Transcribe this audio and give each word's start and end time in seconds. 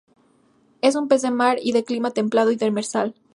Es 0.81 0.95
un 0.95 1.07
pez 1.07 1.21
de 1.21 1.29
mar 1.29 1.59
y 1.61 1.73
de 1.73 1.83
clima 1.83 2.09
templado 2.09 2.49
y 2.49 2.55
demersal. 2.55 3.13